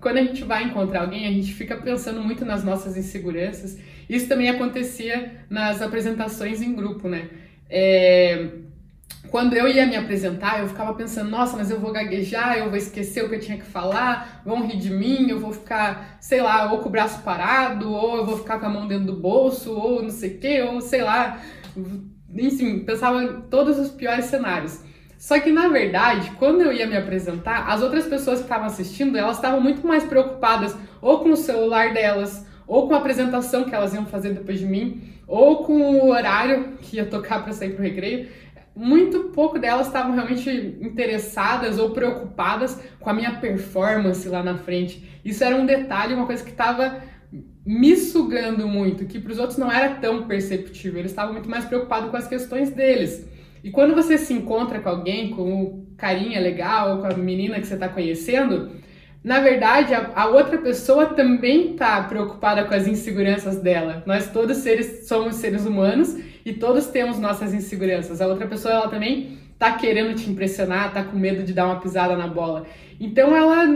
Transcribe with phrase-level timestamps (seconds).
[0.00, 3.78] quando a gente vai encontrar alguém, a gente fica pensando muito nas nossas inseguranças.
[4.08, 7.28] Isso também acontecia nas apresentações em grupo, né?
[7.68, 8.48] É,
[9.28, 12.76] quando eu ia me apresentar, eu ficava pensando, nossa, mas eu vou gaguejar, eu vou
[12.76, 16.40] esquecer o que eu tinha que falar, vão rir de mim, eu vou ficar, sei
[16.40, 19.16] lá, ou com o braço parado, ou eu vou ficar com a mão dentro do
[19.16, 21.40] bolso, ou não sei o quê, ou sei lá.
[22.34, 24.80] Enfim, pensava em todos os piores cenários.
[25.20, 29.18] Só que na verdade, quando eu ia me apresentar, as outras pessoas que estavam assistindo,
[29.18, 33.74] elas estavam muito mais preocupadas ou com o celular delas, ou com a apresentação que
[33.74, 37.74] elas iam fazer depois de mim, ou com o horário que ia tocar para sair
[37.74, 38.28] pro recreio.
[38.74, 40.48] Muito pouco delas estavam realmente
[40.80, 45.20] interessadas ou preocupadas com a minha performance lá na frente.
[45.22, 47.02] Isso era um detalhe, uma coisa que estava
[47.66, 50.98] me sugando muito, que para os outros não era tão perceptível.
[50.98, 53.28] Eles estavam muito mais preocupados com as questões deles.
[53.62, 57.66] E quando você se encontra com alguém, com o carinha legal, com a menina que
[57.66, 58.70] você está conhecendo,
[59.22, 64.02] na verdade, a, a, outra pessoa também está preocupada com as inseguranças dela.
[64.06, 68.22] Nós todos seres, somos seres humanos e todos temos nossas inseguranças.
[68.22, 71.80] A outra pessoa ela também está querendo te impressionar, está com medo de dar uma
[71.80, 72.64] pisada na bola.
[72.98, 73.66] Então ela,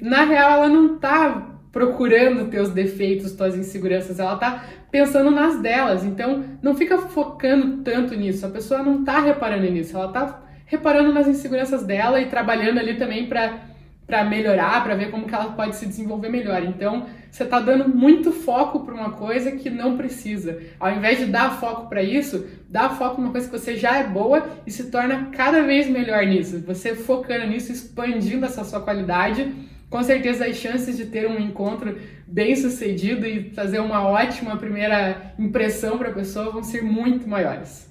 [0.00, 6.04] na real, ela não está procurando teus defeitos, tuas inseguranças, ela tá pensando nas delas.
[6.04, 8.44] Então, não fica focando tanto nisso.
[8.44, 12.94] A pessoa não tá reparando nisso, ela tá reparando nas inseguranças dela e trabalhando ali
[12.94, 13.70] também para
[14.10, 16.64] para melhorar, para ver como que ela pode se desenvolver melhor.
[16.64, 20.60] Então, você está dando muito foco para uma coisa que não precisa.
[20.80, 24.04] Ao invés de dar foco para isso, dá foco numa coisa que você já é
[24.04, 26.60] boa e se torna cada vez melhor nisso.
[26.66, 29.54] Você focando nisso, expandindo essa sua qualidade
[29.90, 35.34] com certeza as chances de ter um encontro bem sucedido e fazer uma ótima primeira
[35.36, 37.89] impressão para a pessoa vão ser muito maiores.